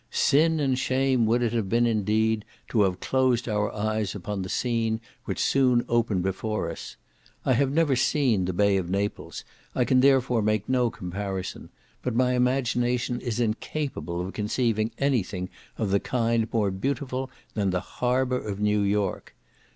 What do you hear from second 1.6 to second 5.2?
been, indeed, to have closed our eyes upon the scene